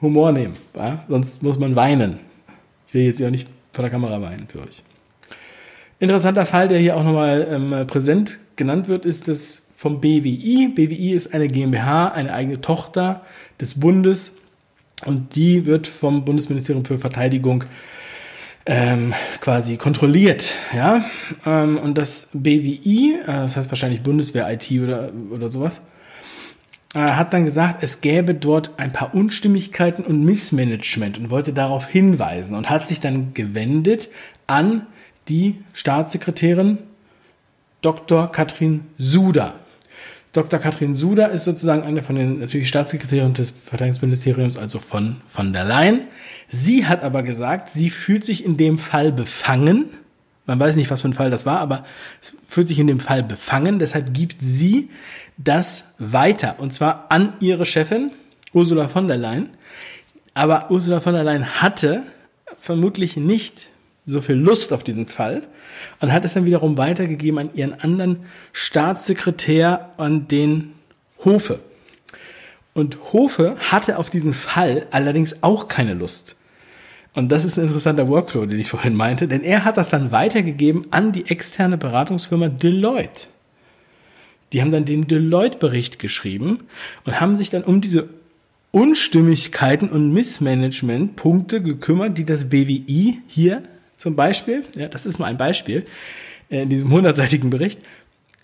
Humor 0.00 0.32
nehmen, 0.32 0.54
ja? 0.74 1.04
sonst 1.08 1.42
muss 1.42 1.58
man 1.58 1.76
weinen. 1.76 2.18
Ich 2.88 2.94
will 2.94 3.02
jetzt 3.02 3.20
ja 3.20 3.30
nicht 3.30 3.48
vor 3.72 3.82
der 3.82 3.90
Kamera 3.90 4.20
weinen 4.20 4.48
für 4.48 4.60
euch. 4.60 4.82
Interessanter 5.98 6.46
Fall, 6.46 6.66
der 6.66 6.78
hier 6.78 6.96
auch 6.96 7.04
nochmal 7.04 7.46
ähm, 7.48 7.86
präsent 7.86 8.40
genannt 8.56 8.88
wird, 8.88 9.04
ist 9.04 9.28
das 9.28 9.68
vom 9.76 10.00
BWI. 10.00 10.68
BWI 10.68 11.12
ist 11.12 11.32
eine 11.32 11.48
GmbH, 11.48 12.08
eine 12.08 12.32
eigene 12.32 12.60
Tochter 12.60 13.24
des 13.60 13.78
Bundes 13.78 14.34
und 15.04 15.34
die 15.34 15.66
wird 15.66 15.86
vom 15.86 16.24
Bundesministerium 16.24 16.84
für 16.84 16.98
Verteidigung 16.98 17.64
ähm, 18.64 19.12
quasi 19.40 19.76
kontrolliert, 19.76 20.54
ja. 20.74 21.04
Ähm, 21.44 21.78
und 21.78 21.98
das 21.98 22.30
BWI, 22.32 23.18
äh, 23.22 23.26
das 23.26 23.56
heißt 23.56 23.70
wahrscheinlich 23.70 24.02
Bundeswehr 24.02 24.50
IT 24.52 24.70
oder, 24.80 25.10
oder 25.30 25.48
sowas, 25.48 25.82
äh, 26.94 26.98
hat 26.98 27.32
dann 27.32 27.44
gesagt, 27.44 27.82
es 27.82 28.00
gäbe 28.00 28.34
dort 28.34 28.72
ein 28.76 28.92
paar 28.92 29.14
Unstimmigkeiten 29.14 30.04
und 30.04 30.24
Missmanagement 30.24 31.18
und 31.18 31.30
wollte 31.30 31.52
darauf 31.52 31.88
hinweisen 31.88 32.54
und 32.54 32.70
hat 32.70 32.86
sich 32.86 33.00
dann 33.00 33.34
gewendet 33.34 34.10
an 34.46 34.86
die 35.28 35.62
Staatssekretärin 35.72 36.78
Dr. 37.80 38.30
Katrin 38.30 38.84
Suda. 38.98 39.54
Dr. 40.32 40.58
Katrin 40.58 40.94
Suda 40.94 41.26
ist 41.26 41.44
sozusagen 41.44 41.82
eine 41.82 42.02
von 42.02 42.16
den 42.16 42.40
natürlich 42.40 42.68
Staatssekretären 42.68 43.34
des 43.34 43.50
Verteidigungsministeriums, 43.50 44.56
also 44.56 44.78
von 44.78 45.16
von 45.28 45.52
der 45.52 45.64
Leyen. 45.64 46.02
Sie 46.48 46.86
hat 46.86 47.02
aber 47.02 47.22
gesagt, 47.22 47.70
sie 47.70 47.90
fühlt 47.90 48.24
sich 48.24 48.44
in 48.44 48.56
dem 48.56 48.78
Fall 48.78 49.12
befangen. 49.12 49.86
Man 50.46 50.58
weiß 50.58 50.76
nicht, 50.76 50.90
was 50.90 51.02
für 51.02 51.08
ein 51.08 51.14
Fall 51.14 51.30
das 51.30 51.44
war, 51.44 51.60
aber 51.60 51.84
es 52.20 52.34
fühlt 52.48 52.66
sich 52.66 52.78
in 52.78 52.86
dem 52.86 52.98
Fall 52.98 53.22
befangen. 53.22 53.78
Deshalb 53.78 54.14
gibt 54.14 54.36
sie 54.40 54.88
das 55.36 55.84
weiter 55.98 56.56
und 56.58 56.72
zwar 56.72 57.06
an 57.10 57.34
ihre 57.40 57.66
Chefin 57.66 58.10
Ursula 58.54 58.88
von 58.88 59.08
der 59.08 59.18
Leyen. 59.18 59.50
Aber 60.34 60.70
Ursula 60.70 61.00
von 61.00 61.12
der 61.12 61.24
Leyen 61.24 61.60
hatte 61.60 62.04
vermutlich 62.58 63.18
nicht 63.18 63.68
so 64.06 64.20
viel 64.20 64.36
Lust 64.36 64.72
auf 64.72 64.84
diesen 64.84 65.06
Fall 65.06 65.42
und 66.00 66.12
hat 66.12 66.24
es 66.24 66.34
dann 66.34 66.44
wiederum 66.44 66.76
weitergegeben 66.76 67.38
an 67.38 67.50
ihren 67.54 67.80
anderen 67.80 68.24
Staatssekretär, 68.52 69.90
an 69.96 70.28
den 70.28 70.72
Hofe. 71.24 71.60
Und 72.74 72.98
Hofe 73.12 73.56
hatte 73.58 73.98
auf 73.98 74.10
diesen 74.10 74.32
Fall 74.32 74.86
allerdings 74.90 75.42
auch 75.42 75.68
keine 75.68 75.94
Lust. 75.94 76.36
Und 77.14 77.30
das 77.30 77.44
ist 77.44 77.58
ein 77.58 77.66
interessanter 77.66 78.08
Workflow, 78.08 78.46
den 78.46 78.58
ich 78.58 78.68
vorhin 78.68 78.94
meinte, 78.94 79.28
denn 79.28 79.42
er 79.42 79.64
hat 79.64 79.76
das 79.76 79.90
dann 79.90 80.12
weitergegeben 80.12 80.82
an 80.90 81.12
die 81.12 81.28
externe 81.28 81.76
Beratungsfirma 81.76 82.48
Deloitte. 82.48 83.26
Die 84.52 84.60
haben 84.60 84.72
dann 84.72 84.86
den 84.86 85.06
Deloitte-Bericht 85.06 85.98
geschrieben 85.98 86.60
und 87.04 87.20
haben 87.20 87.36
sich 87.36 87.50
dann 87.50 87.64
um 87.64 87.80
diese 87.82 88.08
Unstimmigkeiten 88.70 89.90
und 89.90 90.12
Missmanagement-Punkte 90.14 91.62
gekümmert, 91.62 92.16
die 92.16 92.24
das 92.24 92.48
BWI 92.48 93.18
hier 93.26 93.62
zum 94.02 94.16
Beispiel, 94.16 94.64
ja, 94.74 94.88
das 94.88 95.06
ist 95.06 95.20
nur 95.20 95.28
ein 95.28 95.36
Beispiel, 95.36 95.84
äh, 96.50 96.62
in 96.62 96.68
diesem 96.68 96.90
hundertseitigen 96.90 97.50
Bericht, 97.50 97.80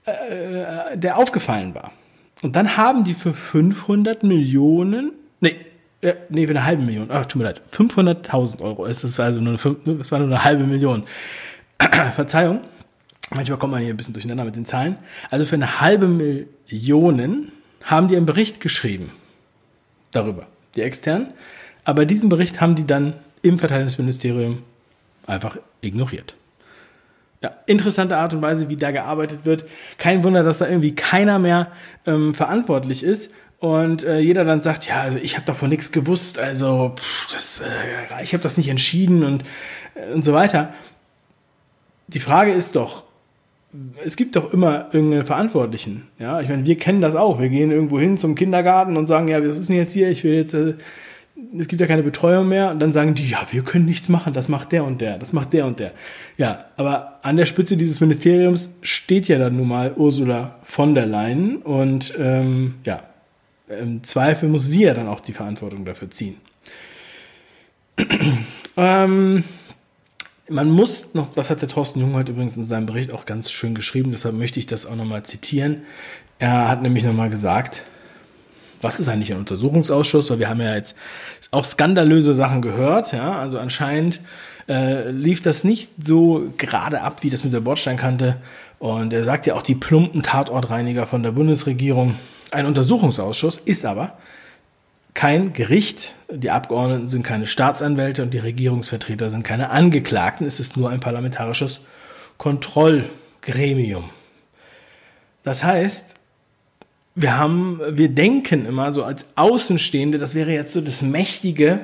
äh, 0.07 0.97
der 0.97 1.19
aufgefallen 1.19 1.75
war. 1.75 1.91
Und 2.43 2.55
dann 2.55 2.77
haben 2.77 3.03
die 3.03 3.15
für 3.15 3.35
500 3.35 4.23
Millionen, 4.23 5.11
nee, 5.41 5.57
äh, 6.01 6.15
nee, 6.29 6.47
für 6.47 6.53
eine 6.53 6.65
halbe 6.65 6.85
Million, 6.85 7.09
ach, 7.11 7.27
tut 7.27 7.41
mir 7.41 7.49
leid, 7.49 7.61
500.000 7.73 8.61
Euro, 8.61 8.87
es 8.87 9.03
ist 9.03 9.19
also 9.19 9.41
nur 9.41 9.59
eine, 9.59 10.01
es 10.01 10.13
war 10.13 10.21
nur 10.21 10.29
eine 10.29 10.45
halbe 10.45 10.63
Million. 10.63 11.03
Verzeihung, 12.15 12.61
manchmal 13.35 13.59
kommt 13.59 13.73
man 13.73 13.83
hier 13.83 13.93
ein 13.93 13.97
bisschen 13.97 14.15
durcheinander 14.15 14.45
mit 14.45 14.55
den 14.55 14.65
Zahlen. 14.65 14.97
Also 15.29 15.45
für 15.45 15.57
eine 15.57 15.81
halbe 15.81 16.07
Million 16.07 17.51
haben 17.83 18.07
die 18.07 18.17
einen 18.17 18.27
Bericht 18.27 18.61
geschrieben 18.61 19.11
darüber, 20.13 20.47
die 20.77 20.83
externen. 20.83 21.31
Aber 21.83 22.05
diesen 22.05 22.29
Bericht 22.29 22.61
haben 22.61 22.77
die 22.77 22.87
dann 22.87 23.15
im 23.43 23.59
Verteidigungsministerium 23.59 24.59
einfach 25.29 25.59
ignoriert. 25.81 26.35
Ja, 27.43 27.53
interessante 27.67 28.17
Art 28.17 28.33
und 28.33 28.43
Weise, 28.43 28.69
wie 28.69 28.77
da 28.77 28.91
gearbeitet 28.91 29.41
wird. 29.45 29.65
Kein 29.97 30.25
Wunder, 30.25 30.43
dass 30.43 30.59
da 30.59 30.67
irgendwie 30.67 30.95
keiner 30.95 31.39
mehr 31.39 31.69
ähm, 32.05 32.35
verantwortlich 32.35 33.05
ist 33.05 33.31
und 33.61 34.05
äh, 34.05 34.19
jeder 34.19 34.45
dann 34.45 34.61
sagt, 34.61 34.87
ja, 34.87 35.01
also 35.01 35.19
ich 35.19 35.37
habe 35.37 35.47
davon 35.47 35.69
nichts 35.69 35.93
gewusst, 35.93 36.39
also 36.39 36.95
pff, 36.97 37.33
das, 37.33 37.61
äh, 37.61 38.23
ich 38.23 38.33
habe 38.33 38.43
das 38.43 38.57
nicht 38.57 38.69
entschieden 38.69 39.25
und, 39.25 39.45
äh, 39.95 40.13
und 40.13 40.25
so 40.25 40.33
weiter. 40.33 40.73
Die 42.09 42.21
Frage 42.21 42.53
ist 42.53 42.75
doch, 42.75 43.05
es 44.05 44.17
gibt 44.17 44.35
doch 44.35 44.53
immer 44.53 44.89
irgendeinen 44.93 45.27
Verantwortlichen. 45.27 46.09
Ja, 46.19 46.41
ich 46.41 46.49
meine, 46.49 46.65
wir 46.65 46.77
kennen 46.79 47.01
das 47.01 47.15
auch. 47.15 47.39
Wir 47.39 47.51
gehen 47.51 47.71
irgendwo 47.71 48.01
hin 48.01 48.17
zum 48.17 48.35
Kindergarten 48.35 48.97
und 48.97 49.07
sagen, 49.07 49.29
ja, 49.29 49.47
was 49.47 49.59
ist 49.59 49.69
denn 49.69 49.77
jetzt 49.77 49.93
hier? 49.93 50.09
Ich 50.09 50.25
will 50.25 50.35
jetzt 50.35 50.55
äh, 50.55 50.75
es 51.59 51.69
gibt 51.69 51.81
ja 51.81 51.87
keine 51.87 52.03
Betreuung 52.03 52.49
mehr 52.49 52.71
und 52.71 52.81
dann 52.81 52.93
sagen 52.93 53.15
die, 53.15 53.29
ja, 53.29 53.47
wir 53.51 53.63
können 53.63 53.85
nichts 53.85 54.09
machen, 54.09 54.33
das 54.33 54.49
macht 54.49 54.73
der 54.73 54.85
und 54.85 55.01
der, 55.01 55.19
das 55.19 55.33
macht 55.33 55.53
der 55.53 55.67
und 55.67 55.79
der. 55.79 55.93
Ja, 56.37 56.67
aber 56.77 57.21
an 57.23 57.37
der 57.37 57.47
Spitze 57.47 57.77
dieses 57.77 58.01
Ministeriums 58.01 58.77
steht 58.83 59.29
ja 59.29 59.39
dann 59.39 59.57
nun 59.57 59.69
mal 59.69 59.95
Ursula 59.97 60.57
von 60.63 60.95
der 60.95 61.07
Leyen 61.07 61.57
und 61.57 62.15
ähm, 62.19 62.75
ja, 62.85 63.03
im 63.69 64.03
Zweifel 64.03 64.49
muss 64.49 64.67
sie 64.67 64.85
ja 64.85 64.95
dann 64.95 65.09
auch 65.09 65.21
die 65.21 65.33
Verantwortung 65.33 65.85
dafür 65.85 66.11
ziehen. 66.11 66.37
ähm, 68.77 69.45
man 70.49 70.71
muss 70.71 71.15
noch, 71.15 71.35
das 71.35 71.51
hat 71.51 71.61
der 71.61 71.69
Thorsten 71.69 72.01
Jung 72.01 72.15
heute 72.15 72.33
übrigens 72.33 72.57
in 72.57 72.65
seinem 72.65 72.87
Bericht 72.87 73.13
auch 73.13 73.27
ganz 73.27 73.51
schön 73.51 73.75
geschrieben, 73.75 74.11
deshalb 74.11 74.35
möchte 74.35 74.59
ich 74.59 74.67
das 74.67 74.87
auch 74.87 74.97
nochmal 74.97 75.23
zitieren. 75.23 75.83
Er 76.39 76.69
hat 76.69 76.83
nämlich 76.83 77.05
nochmal 77.05 77.31
gesagt, 77.31 77.83
was 78.81 79.01
ist 79.01 79.09
eigentlich 79.09 79.33
ein 79.33 79.39
Untersuchungsausschuss? 79.39 80.31
Weil 80.31 80.39
wir 80.39 80.49
haben 80.49 80.61
ja 80.61 80.75
jetzt 80.75 80.97
auch 81.51 81.65
skandalöse 81.65 82.35
Sachen 82.35 82.63
gehört. 82.63 83.13
Ja, 83.13 83.39
also 83.39 83.59
anscheinend 83.59 84.21
äh, 84.69 85.11
lief 85.11 85.41
das 85.43 85.65
nicht 85.65 85.93
so 86.05 86.53
gerade 86.59 87.03
ab, 87.03 87.23
wie 87.23 87.31
das 87.31 87.45
mit 87.45 87.53
der 87.53 87.61
Bordsteinkante. 87.61 88.37
Und 88.79 89.13
er 89.13 89.25
sagt 89.25 89.47
ja 89.47 89.55
auch 89.55 89.63
die 89.63 89.75
plumpen 89.75 90.23
Tatortreiniger 90.23 91.07
von 91.07 91.23
der 91.23 91.33
Bundesregierung. 91.33 92.17
Ein 92.51 92.67
Untersuchungsausschuss 92.67 93.59
ist 93.59 93.85
aber 93.85 94.19
kein 95.15 95.53
Gericht. 95.53 96.15
Die 96.31 96.51
Abgeordneten 96.51 97.09
sind 97.09 97.25
keine 97.25 97.47
Staatsanwälte 97.47 98.23
und 98.23 98.33
die 98.33 98.39
Regierungsvertreter 98.39 99.31
sind 99.31 99.43
keine 99.43 99.71
Angeklagten. 99.71 100.47
Es 100.47 100.61
ist 100.61 100.77
nur 100.77 100.91
ein 100.91 101.01
parlamentarisches 101.01 101.81
Kontrollgremium. 102.37 104.11
Das 105.43 105.65
heißt, 105.65 106.18
wir 107.21 107.37
haben, 107.37 107.81
wir 107.91 108.09
denken 108.09 108.65
immer 108.65 108.93
so 108.93 109.03
als 109.03 109.27
Außenstehende, 109.35 110.19
das 110.19 110.35
wäre 110.35 110.53
jetzt 110.53 110.73
so 110.73 110.81
das 110.81 111.03
mächtige, 111.03 111.81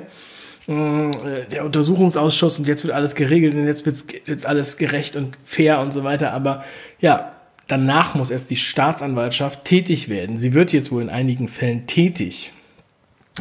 äh, 0.67 1.11
der 1.51 1.65
Untersuchungsausschuss 1.65 2.57
und 2.57 2.67
jetzt 2.67 2.83
wird 2.83 2.93
alles 2.93 3.15
geregelt 3.15 3.53
und 3.53 3.67
jetzt 3.67 3.85
wird 3.85 3.97
jetzt 4.25 4.45
alles 4.45 4.77
gerecht 4.77 5.15
und 5.15 5.37
fair 5.43 5.79
und 5.79 5.91
so 5.91 6.03
weiter. 6.03 6.31
Aber 6.31 6.63
ja, 6.99 7.33
danach 7.67 8.15
muss 8.15 8.31
erst 8.31 8.49
die 8.49 8.55
Staatsanwaltschaft 8.55 9.65
tätig 9.65 10.07
werden. 10.07 10.39
Sie 10.39 10.53
wird 10.53 10.71
jetzt 10.71 10.91
wohl 10.91 11.01
in 11.01 11.09
einigen 11.09 11.49
Fällen 11.49 11.85
tätig. 11.85 12.53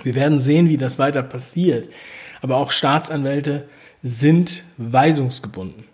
Wir 0.02 0.16
werden 0.16 0.40
sehen, 0.40 0.68
wie 0.68 0.76
das 0.76 0.98
weiter 0.98 1.22
passiert. 1.22 1.88
Aber 2.42 2.56
auch 2.56 2.72
Staatsanwälte 2.72 3.68
sind 4.02 4.64
weisungsgebunden 4.76 5.84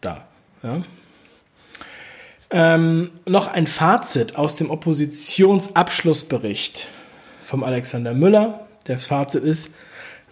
da. 0.00 0.26
Ja? 0.62 0.82
Ähm, 2.54 3.12
noch 3.24 3.46
ein 3.46 3.66
Fazit 3.66 4.36
aus 4.36 4.56
dem 4.56 4.68
Oppositionsabschlussbericht 4.68 6.86
vom 7.42 7.64
Alexander 7.64 8.12
Müller. 8.12 8.66
Der 8.86 8.98
Fazit 8.98 9.42
ist, 9.42 9.70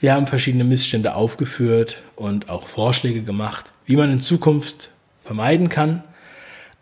wir 0.01 0.13
haben 0.13 0.27
verschiedene 0.27 0.65
Missstände 0.65 1.15
aufgeführt 1.15 2.03
und 2.17 2.51
auch 2.51 2.67
Vorschläge 2.67 3.23
gemacht, 3.23 3.73
wie 3.87 3.97
man 3.97 4.13
in 4.13 4.21
Zukunft 4.21 4.91
vermeiden 5.25 5.71
kann. 5.71 6.05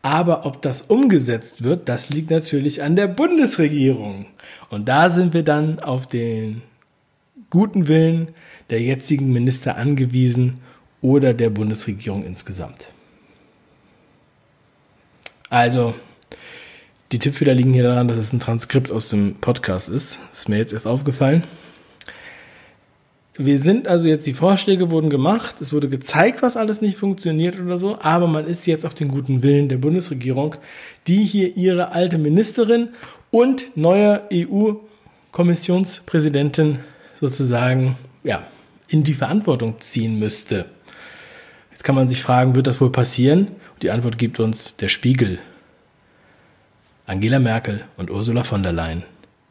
Aber 0.02 0.44
ob 0.44 0.60
das 0.60 0.82
umgesetzt 0.82 1.62
wird, 1.62 1.88
das 1.88 2.10
liegt 2.10 2.30
natürlich 2.30 2.82
an 2.82 2.96
der 2.96 3.06
Bundesregierung. 3.06 4.26
Und 4.70 4.88
da 4.88 5.08
sind 5.10 5.34
wir 5.34 5.44
dann 5.44 5.78
auf 5.78 6.08
den 6.08 6.62
guten 7.50 7.86
Willen 7.86 8.34
der 8.70 8.80
jetzigen 8.80 9.32
Minister 9.32 9.76
angewiesen 9.76 10.58
oder 11.00 11.32
der 11.32 11.50
Bundesregierung 11.50 12.24
insgesamt. 12.24 12.88
Also, 15.50 15.94
die 17.10 17.18
Tippfehler 17.18 17.54
liegen 17.54 17.72
hier 17.72 17.84
daran, 17.84 18.08
dass 18.08 18.18
es 18.18 18.32
ein 18.32 18.40
Transkript 18.40 18.92
aus 18.92 19.08
dem 19.08 19.36
Podcast 19.36 19.88
ist. 19.88 20.20
Ist 20.32 20.48
mir 20.48 20.58
jetzt 20.58 20.74
erst 20.74 20.86
aufgefallen. 20.86 21.44
Wir 23.40 23.60
sind 23.60 23.86
also 23.86 24.08
jetzt, 24.08 24.26
die 24.26 24.34
Vorschläge 24.34 24.90
wurden 24.90 25.10
gemacht, 25.10 25.60
es 25.60 25.72
wurde 25.72 25.88
gezeigt, 25.88 26.42
was 26.42 26.56
alles 26.56 26.82
nicht 26.82 26.98
funktioniert 26.98 27.60
oder 27.60 27.78
so, 27.78 27.96
aber 28.00 28.26
man 28.26 28.44
ist 28.44 28.66
jetzt 28.66 28.84
auf 28.84 28.94
den 28.94 29.06
guten 29.06 29.44
Willen 29.44 29.68
der 29.68 29.76
Bundesregierung, 29.76 30.56
die 31.06 31.22
hier 31.22 31.56
ihre 31.56 31.92
alte 31.92 32.18
Ministerin 32.18 32.88
und 33.30 33.76
neue 33.76 34.22
EU-Kommissionspräsidentin 34.32 36.80
sozusagen, 37.20 37.96
ja, 38.24 38.42
in 38.88 39.04
die 39.04 39.14
Verantwortung 39.14 39.76
ziehen 39.78 40.18
müsste. 40.18 40.64
Jetzt 41.70 41.84
kann 41.84 41.94
man 41.94 42.08
sich 42.08 42.20
fragen, 42.20 42.56
wird 42.56 42.66
das 42.66 42.80
wohl 42.80 42.90
passieren? 42.90 43.52
Die 43.82 43.90
Antwort 43.90 44.18
gibt 44.18 44.40
uns 44.40 44.76
der 44.76 44.88
Spiegel. 44.88 45.38
Angela 47.06 47.38
Merkel 47.38 47.84
und 47.96 48.10
Ursula 48.10 48.44
von 48.44 48.62
der 48.62 48.72
Leyen. 48.72 49.04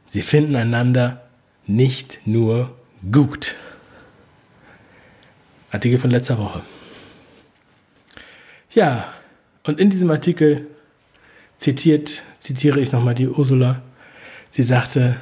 Sie 0.05 0.21
finden 0.21 0.55
einander 0.55 1.27
nicht 1.65 2.19
nur 2.25 2.75
gut. 3.11 3.55
Artikel 5.71 5.99
von 5.99 6.11
letzter 6.11 6.37
Woche. 6.37 6.63
Ja, 8.71 9.13
und 9.63 9.79
in 9.79 9.89
diesem 9.89 10.11
Artikel 10.11 10.67
zitiert, 11.57 12.23
zitiere 12.39 12.79
ich 12.79 12.91
nochmal 12.91 13.15
die 13.15 13.27
Ursula. 13.27 13.81
Sie 14.51 14.63
sagte, 14.63 15.17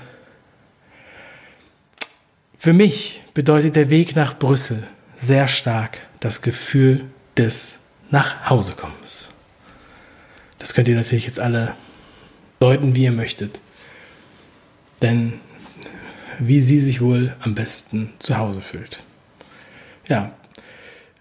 für 2.57 2.73
mich 2.73 3.21
bedeutet 3.33 3.75
der 3.75 3.89
Weg 3.89 4.15
nach 4.15 4.37
Brüssel 4.37 4.87
sehr 5.15 5.47
stark 5.47 5.99
das 6.19 6.41
Gefühl 6.41 7.05
des 7.37 7.84
Nachhausekommens. 8.11 9.29
Das 10.59 10.73
könnt 10.73 10.87
ihr 10.87 10.95
natürlich 10.95 11.25
jetzt 11.25 11.39
alle 11.39 11.75
deuten, 12.59 12.95
wie 12.95 13.03
ihr 13.03 13.11
möchtet. 13.11 13.61
Denn 15.01 15.33
wie 16.39 16.61
sie 16.61 16.79
sich 16.79 17.01
wohl 17.01 17.35
am 17.41 17.55
besten 17.55 18.13
zu 18.19 18.37
Hause 18.37 18.61
fühlt. 18.61 19.03
Ja, 20.07 20.31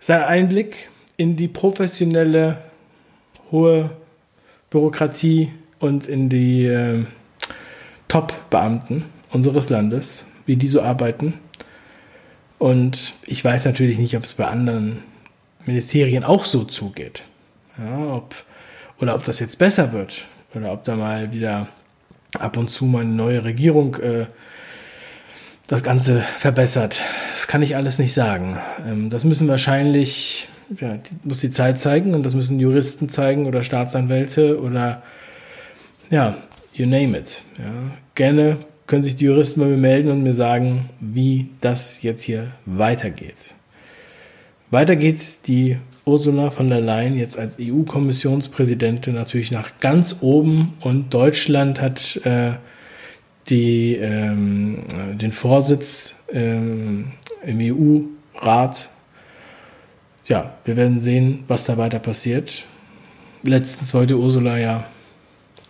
sein 0.00 0.22
Einblick 0.22 0.90
in 1.16 1.36
die 1.36 1.48
professionelle, 1.48 2.58
hohe 3.50 3.90
Bürokratie 4.70 5.52
und 5.78 6.06
in 6.06 6.28
die 6.28 6.66
äh, 6.66 7.04
Top-Beamten 8.08 9.04
unseres 9.30 9.70
Landes, 9.70 10.26
wie 10.46 10.56
die 10.56 10.68
so 10.68 10.82
arbeiten. 10.82 11.34
Und 12.58 13.14
ich 13.26 13.44
weiß 13.44 13.64
natürlich 13.64 13.98
nicht, 13.98 14.16
ob 14.16 14.24
es 14.24 14.34
bei 14.34 14.46
anderen 14.46 15.02
Ministerien 15.66 16.24
auch 16.24 16.44
so 16.44 16.64
zugeht. 16.64 17.22
Ja, 17.78 18.14
ob, 18.14 18.34
oder 19.00 19.14
ob 19.14 19.24
das 19.24 19.40
jetzt 19.40 19.58
besser 19.58 19.92
wird. 19.92 20.24
Oder 20.54 20.72
ob 20.72 20.84
da 20.84 20.96
mal 20.96 21.32
wieder 21.32 21.68
ab 22.38 22.56
und 22.56 22.68
zu 22.68 22.84
mal 22.84 23.02
eine 23.02 23.10
neue 23.10 23.44
Regierung 23.44 23.96
äh, 23.96 24.26
das 25.66 25.82
Ganze 25.82 26.22
verbessert. 26.38 27.00
Das 27.30 27.48
kann 27.48 27.62
ich 27.62 27.76
alles 27.76 27.98
nicht 27.98 28.14
sagen. 28.14 28.58
Ähm, 28.86 29.10
das 29.10 29.24
müssen 29.24 29.48
wahrscheinlich, 29.48 30.48
ja, 30.78 30.98
muss 31.22 31.40
die 31.40 31.50
Zeit 31.50 31.78
zeigen 31.78 32.14
und 32.14 32.24
das 32.24 32.34
müssen 32.34 32.60
Juristen 32.60 33.08
zeigen 33.08 33.46
oder 33.46 33.62
Staatsanwälte 33.62 34.60
oder 34.60 35.02
ja, 36.10 36.36
you 36.72 36.86
name 36.86 37.18
it. 37.18 37.42
Ja. 37.58 37.72
Gerne 38.14 38.58
können 38.86 39.02
sich 39.02 39.16
die 39.16 39.24
Juristen 39.24 39.60
bei 39.60 39.66
mir 39.66 39.78
melden 39.78 40.10
und 40.10 40.22
mir 40.22 40.34
sagen, 40.34 40.90
wie 41.00 41.48
das 41.60 42.02
jetzt 42.02 42.22
hier 42.22 42.52
weitergeht. 42.66 43.54
Weiter 44.74 44.96
geht 44.96 45.46
die 45.46 45.78
Ursula 46.04 46.50
von 46.50 46.68
der 46.68 46.80
Leyen 46.80 47.16
jetzt 47.16 47.38
als 47.38 47.58
EU-Kommissionspräsidentin 47.60 49.14
natürlich 49.14 49.52
nach 49.52 49.78
ganz 49.78 50.16
oben 50.20 50.74
und 50.80 51.14
Deutschland 51.14 51.80
hat 51.80 52.16
äh, 52.24 52.54
die, 53.48 53.94
ähm, 53.94 54.82
den 55.12 55.30
Vorsitz 55.30 56.16
ähm, 56.32 57.12
im 57.46 57.60
EU-Rat. 57.60 58.90
Ja, 60.26 60.54
wir 60.64 60.76
werden 60.76 61.00
sehen, 61.00 61.44
was 61.46 61.64
da 61.64 61.78
weiter 61.78 62.00
passiert. 62.00 62.66
Letztens 63.44 63.94
wollte 63.94 64.18
Ursula 64.18 64.58
ja 64.58 64.86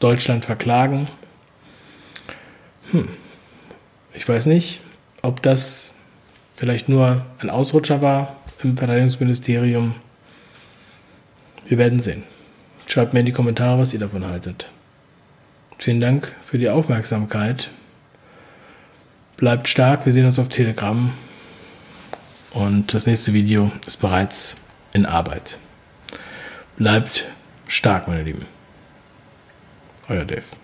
Deutschland 0.00 0.46
verklagen. 0.46 1.04
Hm. 2.90 3.10
Ich 4.14 4.26
weiß 4.26 4.46
nicht, 4.46 4.80
ob 5.20 5.42
das 5.42 5.94
vielleicht 6.56 6.88
nur 6.88 7.26
ein 7.38 7.50
Ausrutscher 7.50 8.00
war 8.00 8.38
im 8.64 8.76
Verteidigungsministerium. 8.76 9.94
Wir 11.66 11.78
werden 11.78 12.00
sehen. 12.00 12.24
Schreibt 12.86 13.14
mir 13.14 13.20
in 13.20 13.26
die 13.26 13.32
Kommentare, 13.32 13.78
was 13.78 13.92
ihr 13.92 14.00
davon 14.00 14.26
haltet. 14.26 14.70
Vielen 15.78 16.00
Dank 16.00 16.34
für 16.44 16.58
die 16.58 16.68
Aufmerksamkeit. 16.68 17.70
Bleibt 19.36 19.68
stark, 19.68 20.04
wir 20.06 20.12
sehen 20.12 20.26
uns 20.26 20.38
auf 20.38 20.48
Telegram. 20.48 21.12
Und 22.52 22.94
das 22.94 23.06
nächste 23.06 23.32
Video 23.32 23.72
ist 23.86 23.96
bereits 23.96 24.56
in 24.92 25.06
Arbeit. 25.06 25.58
Bleibt 26.76 27.26
stark, 27.66 28.06
meine 28.06 28.22
Lieben. 28.22 28.46
Euer 30.08 30.24
Dave. 30.24 30.63